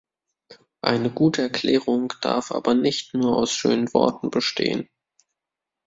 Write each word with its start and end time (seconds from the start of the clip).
Eine 0.81 1.11
gute 1.11 1.43
Erklärung 1.43 2.11
darf 2.21 2.51
aber 2.51 2.73
nicht 2.73 3.13
nur 3.13 3.37
aus 3.37 3.51
schönen 3.53 3.93
Worten 3.93 4.31
bestehen. 4.31 4.89